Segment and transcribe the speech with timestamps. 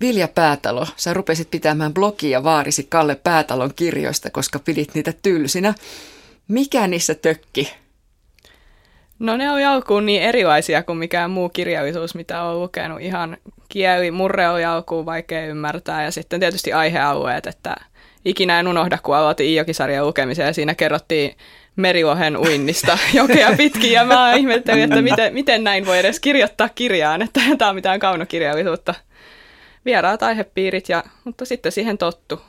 [0.00, 5.74] Vilja Päätalo, sä rupesit pitämään blogia vaarisi Kalle Päätalon kirjoista, koska pidit niitä tylsinä.
[6.48, 7.72] Mikä niissä tökki?
[9.18, 13.00] No ne on alkuun niin erilaisia kuin mikään muu kirjallisuus, mitä on lukenut.
[13.00, 13.36] Ihan
[13.68, 17.76] kieli, murre on alkuun vaikea ymmärtää ja sitten tietysti aihealueet, että
[18.24, 21.36] ikinä en unohda, kun aloitin Iijoki-sarjan lukemisen ja siinä kerrottiin
[21.76, 27.22] merilohen uinnista jokea pitkin ja mä ihmettelin, että miten, miten näin voi edes kirjoittaa kirjaan,
[27.22, 28.94] että tämä on mitään kaunokirjallisuutta.
[29.84, 32.40] Vieraat aihepiirit, ja, mutta sitten siihen tottu.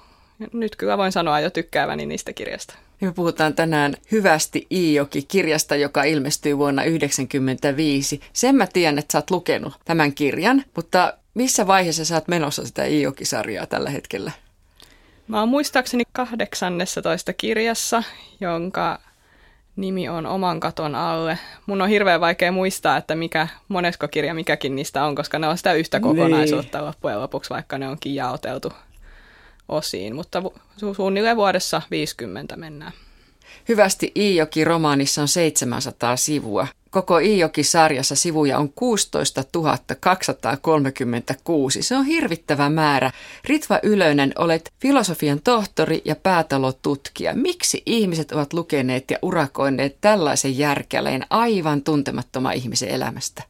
[0.54, 2.74] Nyt kyllä voin sanoa jo tykkääväni niistä kirjasta.
[3.02, 8.22] Ja me puhutaan tänään Hyvästi Iijoki-kirjasta, joka ilmestyy vuonna 1995.
[8.34, 12.66] Sen mä tiedän, että sä oot lukenut tämän kirjan, mutta missä vaiheessa sä oot menossa
[12.66, 14.32] sitä Iijoki-sarjaa tällä hetkellä?
[15.28, 18.04] Mä oon muistaakseni 18 kirjassa,
[18.40, 19.00] jonka
[19.76, 21.38] nimi on Oman katon alle.
[21.66, 25.58] Mun on hirveän vaikea muistaa, että mikä monesko kirja mikäkin niistä on, koska ne on
[25.58, 26.04] sitä yhtä niin.
[26.04, 26.86] kokonaisuutta niin.
[26.88, 28.74] loppujen lopuksi, vaikka ne onkin jaoteltu
[29.70, 30.40] osiin, mutta
[30.78, 32.92] su- suunnilleen vuodessa 50 mennään.
[33.70, 36.68] Hyvästi Iijoki-romaanissa on 700 sivua.
[36.92, 39.44] Koko Iijoki-sarjassa sivuja on 16
[40.00, 41.84] 236.
[41.84, 43.12] Se on hirvittävä määrä.
[43.44, 47.34] Ritva Ylönen, olet filosofian tohtori ja päätalotutkija.
[47.36, 53.44] Miksi ihmiset ovat lukeneet ja urakoineet tällaisen järkäleen aivan tuntemattoman ihmisen elämästä?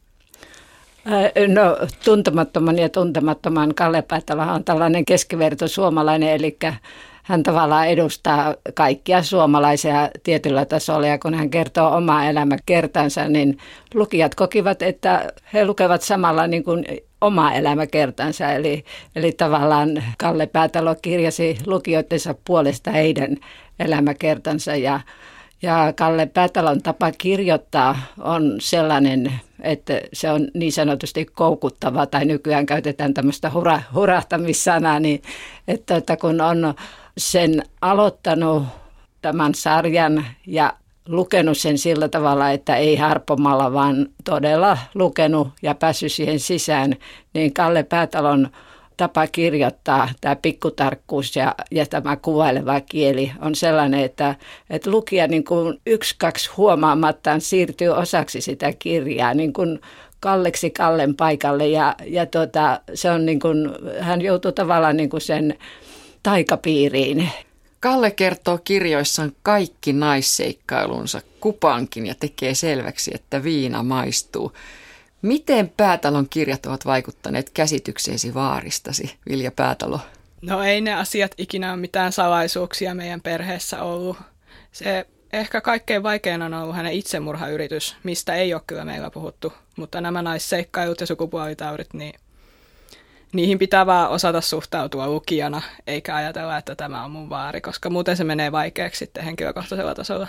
[1.48, 6.58] No tuntemattoman ja tuntemattoman Kalle Päätälä on tällainen keskiverto suomalainen, eli
[7.22, 13.58] hän tavallaan edustaa kaikkia suomalaisia tietyllä tasolla ja kun hän kertoo omaa elämäkertansa, niin
[13.94, 16.86] lukijat kokivat, että he lukevat samalla niin kuin
[17.20, 18.52] oma elämäkertansa.
[18.52, 18.84] Eli,
[19.16, 23.36] eli tavallaan Kalle Päätalo kirjasi lukijoidensa puolesta heidän
[23.78, 25.00] elämäkertansa ja
[25.62, 32.66] ja Kalle Päätalon tapa kirjoittaa on sellainen, että se on niin sanotusti koukuttava, tai nykyään
[32.66, 35.22] käytetään tämmöistä hura, hurahtamissanaa, niin
[35.68, 36.74] että, että kun on
[37.18, 38.62] sen aloittanut
[39.22, 40.72] tämän sarjan ja
[41.08, 46.96] lukenut sen sillä tavalla, että ei harpomalla, vaan todella lukenut ja päässyt siihen sisään,
[47.34, 48.48] niin Kalle Päätalon
[48.96, 54.34] tapa kirjoittaa, tämä pikkutarkkuus ja, ja tämä kuvaileva kieli on sellainen, että,
[54.70, 59.80] että lukija niin kuin yksi, kaksi huomaamattaan siirtyy osaksi sitä kirjaa, niin kuin
[60.20, 61.66] Kalleksi Kallen paikalle.
[61.66, 63.70] Ja, ja tuota, se on niin kuin,
[64.00, 65.58] hän joutuu tavallaan niin kuin sen
[66.22, 67.28] taikapiiriin.
[67.80, 74.52] Kalle kertoo kirjoissaan kaikki naisseikkailunsa kupankin ja tekee selväksi, että viina maistuu.
[75.22, 80.00] Miten Päätalon kirjat ovat vaikuttaneet käsitykseesi vaaristasi, Vilja Päätalo?
[80.42, 84.16] No ei ne asiat ikinä ole mitään salaisuuksia meidän perheessä ollut.
[84.72, 89.52] Se ehkä kaikkein vaikein on ollut hänen itsemurhayritys, mistä ei ole kyllä meillä puhuttu.
[89.76, 92.14] Mutta nämä naisseikkailut ja sukupuolitaurit, niin
[93.32, 98.16] niihin pitää vaan osata suhtautua lukijana, eikä ajatella, että tämä on mun vaari, koska muuten
[98.16, 100.28] se menee vaikeaksi sitten henkilökohtaisella tasolla.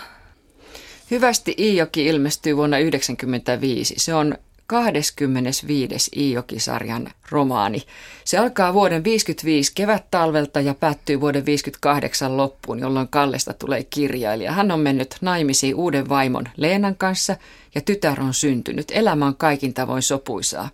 [1.10, 3.94] Hyvästi Iijoki ilmestyy vuonna 1995.
[3.98, 4.34] Se on
[4.66, 6.10] 25.
[6.16, 7.82] Iijoki-sarjan romaani.
[8.24, 14.52] Se alkaa vuoden 55 kevät-talvelta ja päättyy vuoden 58 loppuun, jolloin Kallesta tulee kirjailija.
[14.52, 17.36] Hän on mennyt naimisiin uuden vaimon Leenan kanssa
[17.74, 18.92] ja tytär on syntynyt.
[18.94, 20.68] Elämä on kaikin tavoin sopuisaa.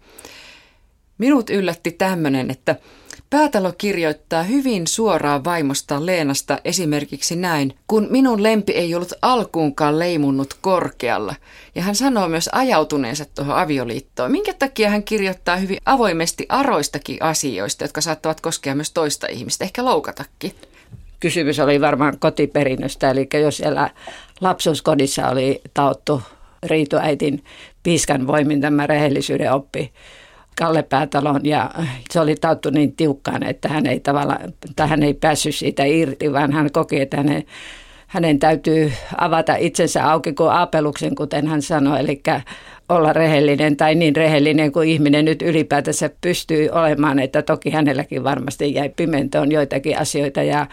[1.21, 2.77] Minut yllätti tämmöinen, että
[3.31, 10.55] Päätalo kirjoittaa hyvin suoraan vaimosta Leenasta esimerkiksi näin, kun minun lempi ei ollut alkuunkaan leimunnut
[10.61, 11.35] korkealla.
[11.75, 14.31] Ja hän sanoo myös ajautuneensa tuohon avioliittoon.
[14.31, 19.85] Minkä takia hän kirjoittaa hyvin avoimesti aroistakin asioista, jotka saattavat koskea myös toista ihmistä, ehkä
[19.85, 20.55] loukatakin?
[21.21, 23.91] Kysymys oli varmaan kotiperinnöstä, eli jos siellä
[24.41, 26.23] lapsuuskodissa oli tauttu
[26.67, 27.45] Riituäitin
[27.83, 29.93] piiskan voimin tämä rehellisyyden oppi,
[30.61, 31.71] Kalle Päätalon ja
[32.11, 36.53] se oli tauttu niin tiukkaan, että hän ei tavallaan, hän ei päässyt siitä irti, vaan
[36.53, 37.45] hän koki, että hänen,
[38.07, 42.23] hänen täytyy avata itsensä auki kuin aapeluksen, kuten hän sanoi, eli
[42.89, 48.75] olla rehellinen tai niin rehellinen kuin ihminen nyt ylipäätänsä pystyy olemaan, että toki hänelläkin varmasti
[48.75, 50.43] jäi pimentoon joitakin asioita.
[50.43, 50.67] Ja,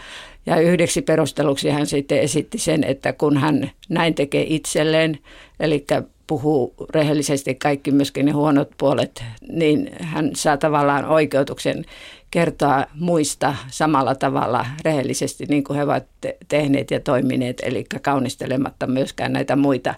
[0.46, 5.18] ja yhdeksi perusteluksi hän sitten esitti sen, että kun hän näin tekee itselleen,
[5.60, 5.86] eli
[6.28, 11.84] puhuu rehellisesti kaikki myöskin ne huonot puolet, niin hän saa tavallaan oikeutuksen
[12.30, 16.04] kertoa muista samalla tavalla rehellisesti, niin kuin he ovat
[16.48, 19.94] tehneet ja toimineet, eli kaunistelematta myöskään näitä muita.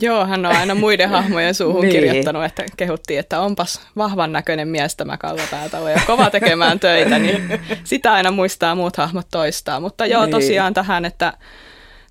[0.00, 1.92] Joo, hän on aina muiden hahmojen suuhun niin.
[1.92, 7.18] kirjoittanut, että kehuttiin, että onpas vahvan näköinen mies tämä Kalle Päätalo ja kova tekemään töitä,
[7.18, 9.80] niin sitä aina muistaa muut hahmot toistaa.
[9.80, 10.30] Mutta joo, niin.
[10.30, 11.32] tosiaan tähän, että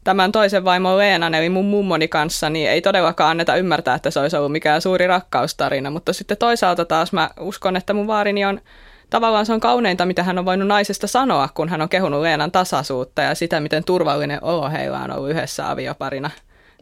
[0.03, 4.19] tämän toisen vaimon Leenan, eli mun mummoni kanssa, niin ei todellakaan anneta ymmärtää, että se
[4.19, 5.89] olisi ollut mikään suuri rakkaustarina.
[5.89, 8.61] Mutta sitten toisaalta taas mä uskon, että mun vaarini on
[9.09, 12.51] tavallaan se on kauneinta, mitä hän on voinut naisesta sanoa, kun hän on kehunut Leenan
[12.51, 16.29] tasaisuutta ja sitä, miten turvallinen olo heillä on ollut yhdessä avioparina.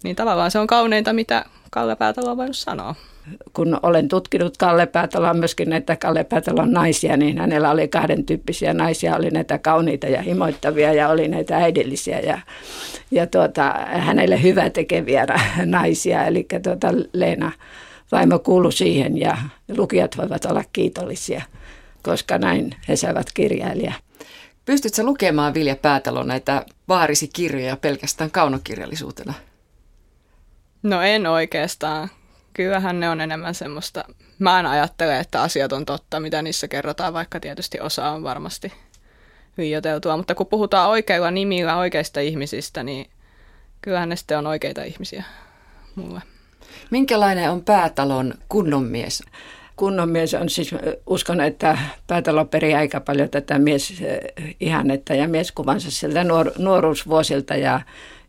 [0.04, 2.96] Niin tavallaan se on kauneinta, mitä Kalle Päätalo on voinut sanoa
[3.54, 8.74] kun olen tutkinut Kalle Päätalon, myöskin näitä Kalle Päätalon naisia, niin hänellä oli kahden tyyppisiä
[8.74, 9.16] naisia.
[9.16, 12.40] Oli näitä kauniita ja himoittavia ja oli näitä äidillisiä ja,
[13.12, 15.26] ja tuota, hänelle hyvä tekeviä
[15.66, 16.26] naisia.
[16.26, 17.52] Eli tuota, Leena
[18.12, 19.38] vaimo kuului siihen ja
[19.78, 21.42] lukijat voivat olla kiitollisia,
[22.04, 23.94] koska näin he saavat kirjailija.
[24.66, 29.34] Pystytkö lukemaan Vilja Päätalo näitä vaarisi kirjoja pelkästään kaunokirjallisuutena?
[30.84, 32.10] No en oikeastaan
[32.54, 34.04] kyllähän ne on enemmän semmoista,
[34.40, 38.74] mä en ajattele, että asiat on totta, mitä niissä kerrotaan, vaikka tietysti osa on varmasti
[39.58, 43.10] liioiteltua, mutta kun puhutaan oikeilla nimillä oikeista ihmisistä, niin
[43.82, 45.24] kyllähän ne sitten on oikeita ihmisiä
[45.96, 46.22] mulle.
[46.92, 49.24] Minkälainen on päätalon kunnon mies?
[49.76, 50.76] Kunnon mies on siis,
[51.08, 51.78] uskon, että
[52.08, 54.04] päätalo perii aika paljon tätä mies
[54.60, 57.82] ihannetta ja mieskuvansa sieltä nuor- nuoruusvuosilta ja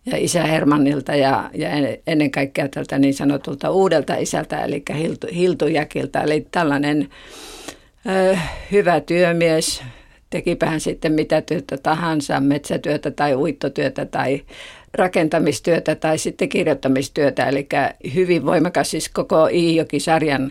[0.07, 1.69] ja isä Hermannilta ja, ja
[2.07, 6.23] ennen kaikkea tältä niin sanotulta uudelta isältä, eli Hiltu, Hiltujakilta.
[6.23, 7.09] Eli tällainen
[8.09, 8.37] ö,
[8.73, 9.83] hyvä työmies,
[10.31, 14.43] tekipähän sitten mitä työtä tahansa, metsätyötä tai uittotyötä tai
[14.95, 17.49] rakentamistyötä tai sitten kirjoittamistyötä.
[17.49, 17.69] Eli
[18.15, 20.51] hyvin voimakas siis koko Iijoki-sarjan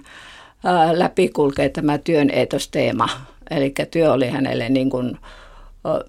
[0.91, 3.09] läpi kulkee tämä työn eetosteema.
[3.51, 5.17] Eli työ oli hänelle niin kuin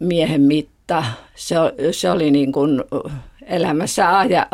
[0.01, 1.05] miehen mitta.
[1.35, 1.57] Se,
[1.91, 2.85] se oli niin kuin
[3.51, 4.47] elämässä aja,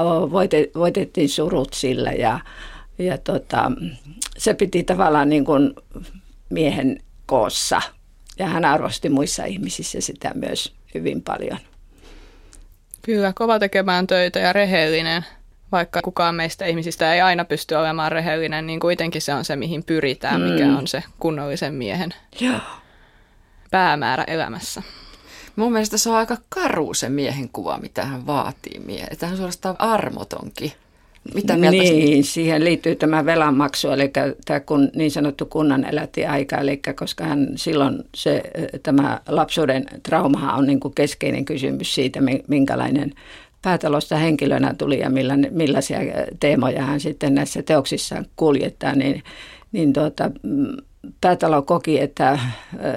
[0.75, 2.41] voitettiin surut sillä ja,
[2.99, 3.73] ja tota,
[4.39, 5.75] se piti tavallaan niin kuin
[6.51, 7.83] miehen koossa.
[8.39, 11.59] Ja hän arvosti muissa ihmisissä sitä myös hyvin paljon.
[13.03, 15.25] Kyllä, kova tekemään töitä ja rehellinen.
[15.73, 19.85] Vaikka kukaan meistä ihmisistä ei aina pysty olemaan rehellinen, niin kuitenkin se on se, mihin
[19.85, 20.77] pyritään, mikä mm.
[20.77, 22.61] on se kunnollisen miehen Joo.
[23.71, 24.83] päämäärä elämässä.
[25.57, 29.09] Mun mielestä se on aika karu se miehen kuva, mitä hän vaatii miehen.
[29.11, 30.73] Että hän suorastaan armotonkin.
[31.35, 34.13] Mitä mieltä niin, siihen liittyy tämä velanmaksu, eli
[34.45, 38.43] tämä kun, niin sanottu kunnan elätti aika, eli koska hän silloin se,
[38.83, 43.13] tämä lapsuuden trauma on niin kuin keskeinen kysymys siitä, minkälainen
[43.63, 45.11] päätalosta henkilönä tuli ja
[45.51, 45.99] millaisia
[46.41, 49.23] teemoja hän sitten näissä teoksissaan kuljettaa, niin,
[49.73, 50.31] niin tuota,
[51.21, 52.41] Päätalo koki, että äh,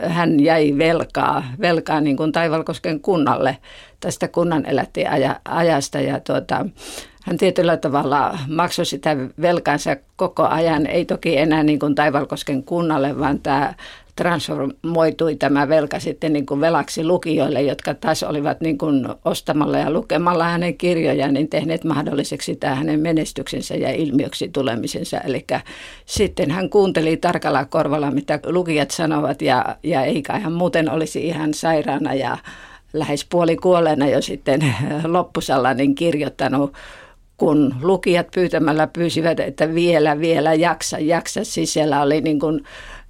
[0.07, 3.57] hän jäi velkaa, velkaa niin kuin Taivalkosken kunnalle.
[3.99, 4.65] Tästä kunnan
[5.45, 6.65] ajasta ja tuota,
[7.23, 13.19] hän tietyllä tavalla maksoi sitä velkansa koko ajan, ei toki enää niin kuin Taivalkosken kunnalle,
[13.19, 13.73] vaan tämä
[14.19, 19.91] transformoitui tämä velka sitten niin kuin velaksi lukijoille, jotka taas olivat niin kuin ostamalla ja
[19.91, 25.17] lukemalla hänen kirjojaan, niin tehneet mahdolliseksi tämä hänen menestyksensä ja ilmiöksi tulemisensa.
[25.17, 25.45] Eli
[26.05, 31.53] sitten hän kuunteli tarkalla korvalla, mitä lukijat sanovat, ja, ja eikä hän muuten olisi ihan
[31.53, 32.37] sairaana ja
[32.93, 34.75] lähes puoli kuolleena jo sitten
[35.15, 36.73] loppusalla niin kirjoittanut
[37.39, 41.43] kun lukijat pyytämällä pyysivät, että vielä, vielä jaksa, jaksa.
[41.43, 42.63] Siis siellä oli niin kuin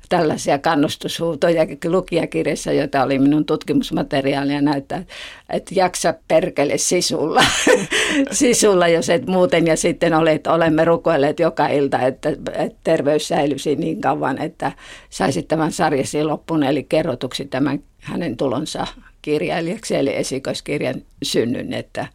[0.09, 5.03] tällaisia kannustushuutoja lukijakirjassa, joita oli minun tutkimusmateriaalia näyttää,
[5.49, 7.43] että jaksa perkele sisulla,
[8.31, 9.67] sisulla, jos et muuten.
[9.67, 14.71] Ja sitten olet, olemme rukoilleet joka ilta, että, että terveys säilyisi niin kauan, että
[15.09, 18.87] saisit tämän sarjasi loppuun, eli kerrotuksi tämän hänen tulonsa
[19.21, 22.07] kirjailijaksi, eli esikoiskirjan synnyn, että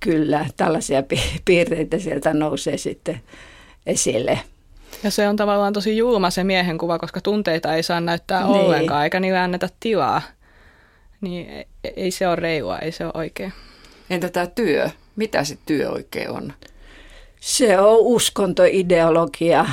[0.00, 1.02] kyllä tällaisia
[1.44, 3.20] piirteitä sieltä nousee sitten
[3.86, 4.40] esille.
[5.02, 8.50] Ja se on tavallaan tosi julma se miehen kuva, koska tunteita ei saa näyttää niin.
[8.50, 10.22] ollenkaan, eikä niillä anneta tilaa.
[11.20, 11.64] Niin e,
[11.96, 13.52] ei se ole reilua, ei se ole oikein.
[14.10, 14.90] Entä tämä työ?
[15.16, 16.52] Mitä se työ oikein on?
[17.40, 19.66] Se on uskontoideologia.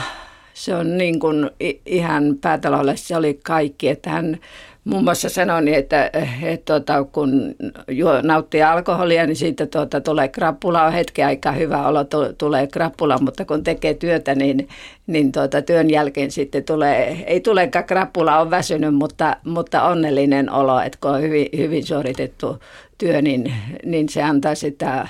[0.54, 1.50] Se on niin kuin
[1.86, 4.40] ihan päätalolle se oli kaikki, että hän
[4.84, 6.12] muun muassa sanoi, niin, että,
[6.44, 7.56] että tuota, kun
[7.88, 12.06] juo, nauttii alkoholia, niin siitä tuota, tulee krappula, on hetken aikaa hyvä olo,
[12.38, 14.68] tulee krappula, mutta kun tekee työtä, niin,
[15.08, 20.80] niin tuota, työn jälkeen sitten tulee, ei tulekaan krappula, on väsynyt, mutta, mutta onnellinen olo,
[20.80, 22.60] että kun on hyvin, hyvin suoritettu
[22.98, 23.54] työ, niin,
[23.86, 25.08] niin se antaa sitä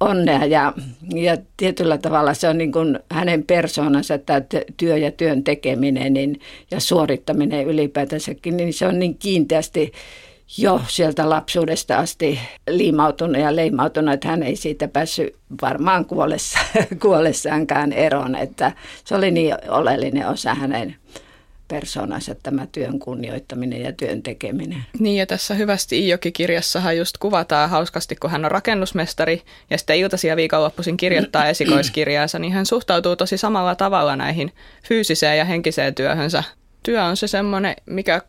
[0.00, 0.72] onnea ja,
[1.14, 4.42] ja tietyllä tavalla se on niin kuin hänen persoonansa, tämä
[4.76, 6.40] työ ja työn tekeminen niin,
[6.70, 9.92] ja suorittaminen ylipäätänsäkin, niin se on niin kiinteästi
[10.58, 12.38] jo sieltä lapsuudesta asti
[12.70, 16.58] liimautunut ja leimautunut, että hän ei siitä päässyt varmaan kuollessa,
[17.02, 18.72] kuollessaankaan eroon, että
[19.04, 20.96] se oli niin oleellinen osa hänen
[21.70, 24.84] persoonansa tämä työn kunnioittaminen ja työn tekeminen.
[24.98, 30.28] Niin ja tässä hyvästi Iijoki-kirjassahan just kuvataan hauskasti, kun hän on rakennusmestari ja sitten iltaisin
[30.28, 34.52] ja viikonloppuisin kirjoittaa esikoiskirjaansa, niin hän suhtautuu tosi samalla tavalla näihin
[34.88, 36.44] fyysiseen ja henkiseen työhönsä.
[36.82, 38.22] Työ on se semmoinen, mikä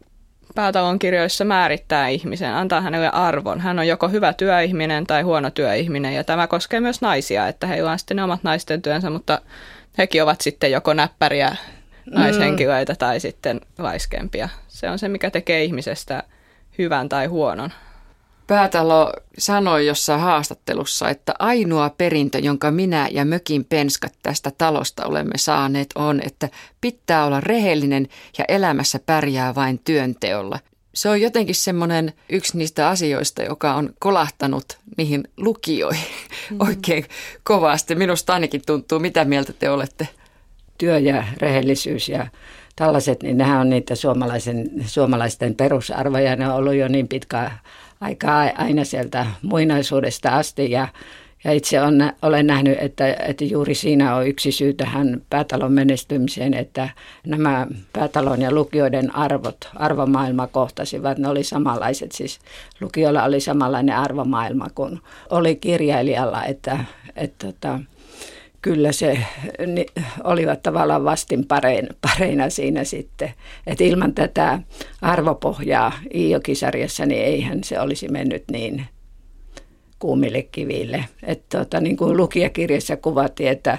[0.55, 3.61] päätalon kirjoissa määrittää ihmisen, antaa hänelle arvon.
[3.61, 7.91] Hän on joko hyvä työihminen tai huono työihminen ja tämä koskee myös naisia, että heillä
[7.91, 9.41] on sitten ne omat naisten työnsä, mutta
[9.97, 11.55] hekin ovat sitten joko näppäriä
[12.05, 12.97] naishenkilöitä mm.
[12.97, 14.49] tai sitten laiskempia.
[14.67, 16.23] Se on se, mikä tekee ihmisestä
[16.77, 17.69] hyvän tai huonon.
[18.47, 25.37] Päätalo sanoi jossain haastattelussa, että ainoa perintö, jonka minä ja mökin penskat tästä talosta olemme
[25.37, 26.49] saaneet, on, että
[26.81, 30.59] pitää olla rehellinen ja elämässä pärjää vain työnteolla.
[30.93, 36.57] Se on jotenkin semmoinen yksi niistä asioista, joka on kolahtanut niihin lukijoihin mm-hmm.
[36.67, 37.05] oikein
[37.43, 37.95] kovasti.
[37.95, 38.99] Minusta ainakin tuntuu.
[38.99, 40.07] Mitä mieltä te olette?
[40.81, 42.27] Työ ja rehellisyys ja
[42.75, 46.35] tällaiset, niin nehän on niitä suomalaisen, suomalaisten perusarvoja.
[46.35, 47.51] Ne on ollut jo niin pitkä
[47.99, 50.87] aikaa aina sieltä muinaisuudesta asti ja,
[51.43, 56.53] ja itse on, olen nähnyt, että, että juuri siinä on yksi syy tähän päätalon menestymiseen,
[56.53, 56.89] että
[57.27, 61.17] nämä päätalon ja lukioiden arvot, arvomaailma kohtasivat.
[61.17, 62.39] Ne oli samanlaiset, siis
[62.79, 66.79] lukiolla oli samanlainen arvomaailma kuin oli kirjailijalla, että,
[67.15, 67.79] että, että
[68.61, 69.17] kyllä se
[69.67, 69.87] niin,
[70.23, 71.45] olivat tavallaan vastin
[72.01, 73.33] pareina siinä sitten.
[73.67, 74.59] Et ilman tätä
[75.01, 78.85] arvopohjaa Iiokisarjassa, niin eihän se olisi mennyt niin
[79.99, 81.05] kuumille kiville.
[81.23, 83.77] Et tota, niin kuin lukijakirjassa kuvattiin, että,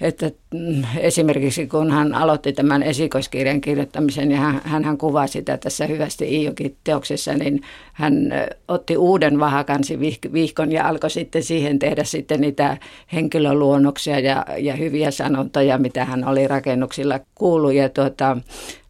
[0.01, 5.85] että mm, esimerkiksi kun hän aloitti tämän esikoiskirjan kirjoittamisen ja hän, hän kuvaa sitä tässä
[5.85, 7.61] hyvästi Iijokin teoksessa, niin
[7.93, 8.13] hän
[8.67, 9.99] otti uuden vahakansi
[10.33, 12.77] vihkon ja alkoi sitten siihen tehdä sitten niitä
[13.13, 18.37] henkilöluonnoksia ja, ja hyviä sanontoja, mitä hän oli rakennuksilla kuullut ja tuota,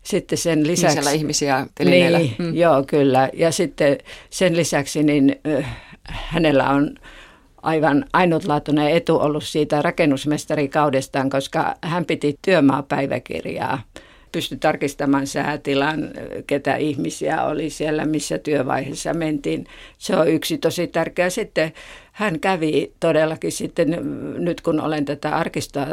[0.03, 0.99] sitten sen lisäksi...
[0.99, 2.19] Niin ihmisiä telineillä.
[2.19, 2.55] Niin, mm.
[2.55, 3.29] joo kyllä.
[3.33, 3.97] Ja sitten
[4.29, 5.39] sen lisäksi niin
[6.07, 6.95] hänellä on
[7.61, 13.81] aivan ainutlaatuinen etu ollut siitä rakennusmestarikaudestaan, koska hän piti työmaapäiväkirjaa.
[14.31, 16.09] Pystyi tarkistamaan säätilan,
[16.47, 19.67] ketä ihmisiä oli siellä, missä työvaiheessa mentiin.
[19.97, 21.29] Se on yksi tosi tärkeä.
[21.29, 21.71] Sitten
[22.11, 23.97] hän kävi todellakin sitten,
[24.37, 25.87] nyt kun olen tätä arkistoa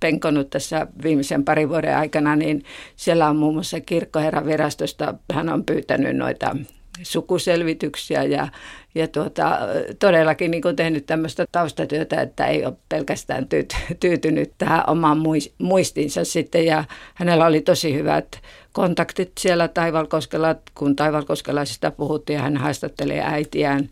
[0.00, 2.62] penkonut tässä viimeisen parin vuoden aikana, niin
[2.96, 6.56] siellä on muun muassa kirkkoherran virastosta, hän on pyytänyt noita
[7.02, 8.48] sukuselvityksiä ja,
[8.94, 9.58] ja tuota,
[9.98, 15.18] todellakin niin kuin tehnyt tämmöistä taustatyötä, että ei ole pelkästään tyyty, tyytynyt tähän omaan
[15.58, 16.66] muistinsa sitten.
[16.66, 16.84] Ja
[17.14, 18.40] hänellä oli tosi hyvät
[18.72, 23.88] kontaktit siellä Taivalkoskella, kun Taivalkoskelaisista puhuttiin ja hän haastattelee äitiään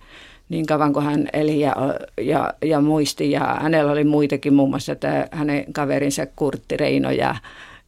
[0.48, 1.76] niin kauan kuin hän eli ja,
[2.20, 3.30] ja, ja muisti.
[3.30, 7.36] Ja hänellä oli muitakin, muun muassa tämä hänen kaverinsa Kurtti Reino ja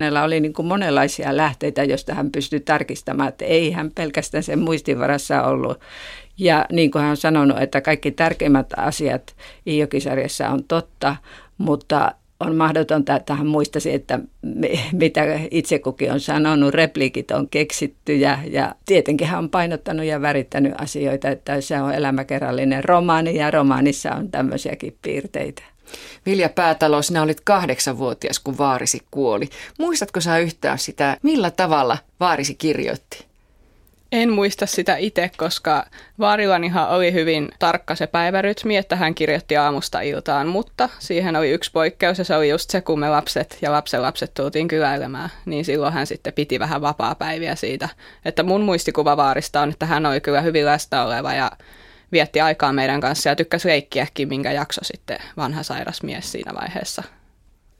[0.01, 4.59] Hänellä oli niin kuin monenlaisia lähteitä, joista hän pystyi tarkistamaan, että ei hän pelkästään sen
[4.59, 5.81] muistinvarassa ollut.
[6.39, 9.37] Ja niin kuin hän on sanonut, että kaikki tärkeimmät asiat
[9.67, 11.17] Iiokisarjassa on totta,
[11.59, 14.19] mutta on mahdotonta, että hän muistaisi, että
[14.93, 20.23] mitä itse kukin on sanonut, repliikit on keksitty ja, ja tietenkin hän on painottanut ja
[20.23, 25.63] värittänyt asioita, että se on elämäkerrallinen romaani ja romaanissa on tämmöisiäkin piirteitä.
[26.27, 29.49] Vilja Päätalo, sinä olit kahdeksanvuotias, kun vaarisi kuoli.
[29.79, 33.27] Muistatko sä yhtään sitä, millä tavalla vaarisi kirjoitti?
[34.13, 35.87] En muista sitä itse, koska
[36.19, 41.71] Vaarilanihan oli hyvin tarkka se päivärytmi, että hän kirjoitti aamusta iltaan, mutta siihen oli yksi
[41.73, 45.93] poikkeus ja se oli just se, kun me lapset ja lapset tultiin kyläilemään, niin silloin
[45.93, 47.89] hän sitten piti vähän vapaa-päiviä siitä.
[48.25, 51.51] Että mun muistikuva Vaarista on, että hän oli kyllä hyvin läsnä oleva ja
[52.13, 57.03] vietti aikaa meidän kanssa ja tykkäsi leikkiäkin, minkä jakso sitten vanha sairas mies siinä vaiheessa.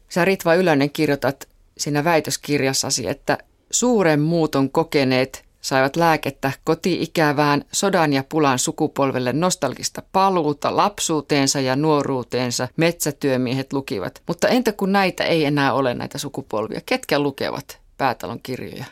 [0.09, 3.39] Sä Ritva Ylönen kirjoitat siinä väitöskirjassasi, että
[3.71, 12.69] suuren muuton kokeneet saivat lääkettä koti-ikävään sodan ja pulan sukupolvelle nostalgista paluuta lapsuuteensa ja nuoruuteensa
[12.77, 14.23] metsätyömiehet lukivat.
[14.27, 16.81] Mutta entä kun näitä ei enää ole näitä sukupolvia?
[16.87, 18.85] Ketkä lukevat päätalon kirjoja?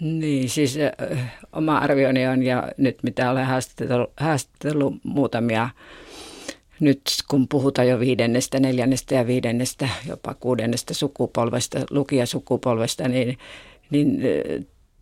[0.00, 0.78] Niin, siis
[1.52, 5.68] oma arvioni on, ja nyt mitä olen haastatellut, haastatellut muutamia,
[6.80, 13.38] nyt kun puhutaan jo viidennestä, neljännestä ja viidennestä, jopa kuudennesta sukupolvesta, lukijasukupolvesta, niin,
[13.90, 14.22] niin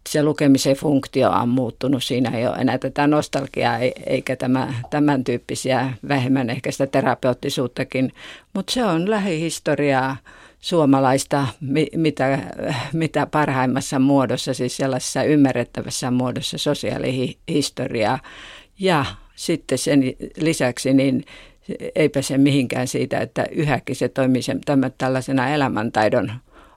[0.08, 2.04] se lukemisen funktio on muuttunut.
[2.04, 8.12] Siinä ei ole enää tätä nostalgiaa eikä tämä, tämän tyyppisiä vähemmän ehkä sitä terapeuttisuuttakin,
[8.54, 10.16] mutta se on lähihistoriaa
[10.62, 11.46] suomalaista,
[11.96, 12.38] mitä,
[12.92, 18.18] mitä parhaimmassa muodossa, siis sellaisessa ymmärrettävässä muodossa sosiaalihistoriaa.
[18.78, 19.04] Ja
[19.34, 20.02] sitten sen
[20.36, 21.24] lisäksi niin
[21.94, 24.60] eipä se mihinkään siitä, että yhäkin se toimii sen,
[24.98, 26.32] tällaisena elämäntaidon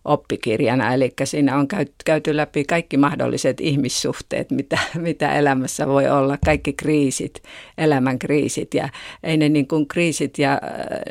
[0.06, 0.94] oppikirjana.
[0.94, 1.68] Eli siinä on
[2.06, 7.44] käyty läpi kaikki mahdolliset ihmissuhteet, mitä, mitä elämässä voi olla, kaikki kriisit,
[7.78, 8.74] elämän kriisit.
[8.74, 8.90] Ja
[9.24, 10.60] ei ne niin kuin kriisit ja äh,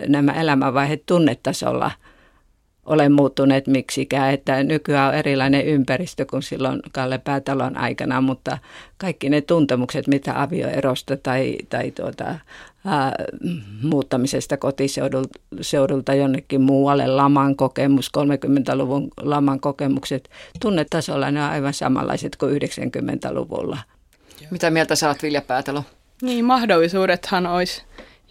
[0.09, 1.90] nämä elämänvaiheet tunnetasolla–
[2.86, 8.58] ole muuttuneet miksikään, että nykyään on erilainen ympäristö kuin silloin Kalle Päätalon aikana, mutta
[8.98, 12.24] kaikki ne tuntemukset, mitä avioerosta tai, tai tuota,
[12.86, 13.14] ää,
[13.82, 22.56] muuttamisesta kotiseudulta jonnekin muualle, laman kokemus, 30-luvun laman kokemukset, tunnetasolla ne on aivan samanlaiset kuin
[22.62, 23.78] 90-luvulla.
[24.50, 25.84] Mitä mieltä saat Vilja Päätalo?
[26.22, 27.82] Niin, mahdollisuudethan olisi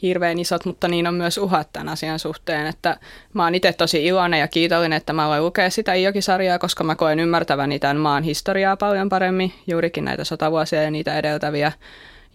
[0.03, 2.97] hirveän isot, mutta niin on myös uhat tämän asian suhteen, että
[3.33, 6.95] mä oon itse tosi iloinen ja kiitollinen, että mä voin lukea sitä Iokisarjaa, koska mä
[6.95, 11.71] koen ymmärtäväni tämän maan historiaa paljon paremmin, juurikin näitä sotavuosia ja niitä edeltäviä.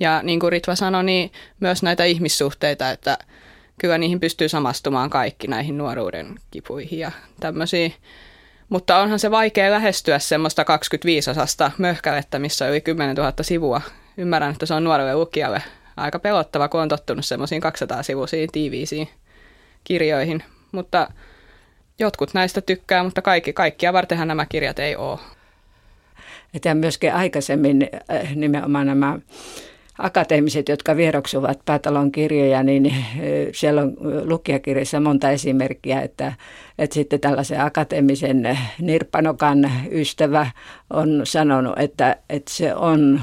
[0.00, 3.18] Ja niin kuin Ritva sanoi, niin myös näitä ihmissuhteita, että
[3.78, 7.94] kyllä niihin pystyy samastumaan kaikki näihin nuoruuden kipuihin ja tämmöisiin.
[8.68, 13.80] Mutta onhan se vaikea lähestyä semmoista 25-osasta möhkälettä, missä on yli 10 000 sivua.
[14.16, 15.62] Ymmärrän, että se on nuorelle lukijalle
[15.98, 19.08] aika pelottava, kun on tottunut semmoisiin 200-sivuisiin tiiviisiin
[19.84, 20.42] kirjoihin.
[20.72, 21.08] Mutta
[21.98, 25.18] jotkut näistä tykkää, mutta kaikki, kaikkia vartenhan nämä kirjat ei ole.
[26.64, 29.18] Ja myöskin aikaisemmin äh, nimenomaan nämä
[29.98, 32.94] akateemiset, jotka vieroksuvat päätalon kirjoja, niin äh,
[33.52, 36.32] siellä on lukijakirjassa monta esimerkkiä, että,
[36.78, 40.50] että sitten tällaisen akateemisen nirppanokan ystävä
[40.90, 43.20] on sanonut, että, että se on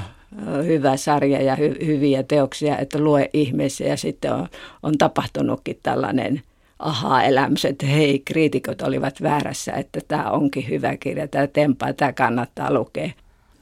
[0.66, 4.48] hyvä sarja ja hy, hyviä teoksia, että lue ihmeessä ja sitten on,
[4.82, 6.42] on tapahtunutkin tällainen
[6.78, 12.72] aha-elämys, että hei, kriitikot olivat väärässä, että tämä onkin hyvä kirja, tämä tempaa, tämä kannattaa
[12.72, 13.10] lukea.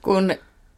[0.02, 0.34] Kun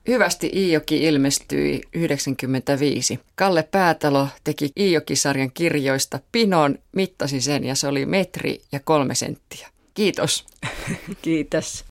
[0.09, 3.21] Hyvästi Iijoki ilmestyi 95.
[3.35, 9.69] Kalle Päätalo teki Iijoki-sarjan kirjoista pinon, mittasi sen ja se oli metri ja kolme senttiä.
[9.95, 10.47] Kiitos.
[11.23, 11.85] Kiitos.